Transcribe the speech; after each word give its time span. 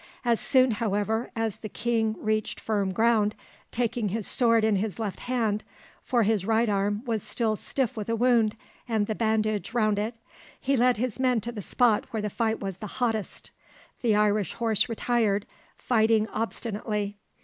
As 0.25 0.39
soon, 0.39 0.71
however, 0.71 1.29
as 1.35 1.57
the 1.57 1.69
king 1.69 2.15
reached 2.17 2.59
firm 2.59 2.91
ground, 2.91 3.35
taking 3.71 4.09
his 4.09 4.25
sword 4.25 4.63
in 4.63 4.77
his 4.77 4.97
left 4.97 5.19
hand 5.19 5.63
for 6.03 6.23
his 6.23 6.43
right 6.43 6.67
arm 6.67 7.03
was 7.05 7.21
still 7.21 7.55
stiff 7.55 7.95
with 7.95 8.09
a 8.09 8.15
wound 8.15 8.55
and 8.87 9.05
the 9.05 9.13
bandage 9.13 9.75
round 9.75 9.99
it 9.99 10.15
he 10.59 10.75
led 10.75 10.97
his 10.97 11.19
men 11.19 11.39
to 11.41 11.51
the 11.51 11.61
spot 11.61 12.05
where 12.09 12.21
the 12.23 12.31
fight 12.31 12.59
was 12.59 12.77
the 12.77 12.87
hottest. 12.97 13.51
The 14.01 14.15
Irish 14.15 14.53
horse 14.53 14.89
retired, 14.89 15.45
fighting 15.77 16.27
obstinately. 16.29 17.17